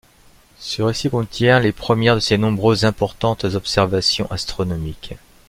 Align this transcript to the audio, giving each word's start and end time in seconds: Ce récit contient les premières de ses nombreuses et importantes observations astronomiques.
Ce 0.57 0.81
récit 0.81 1.11
contient 1.11 1.59
les 1.59 1.71
premières 1.71 2.15
de 2.15 2.19
ses 2.19 2.39
nombreuses 2.39 2.85
et 2.85 2.87
importantes 2.87 3.43
observations 3.43 4.25
astronomiques. 4.31 5.13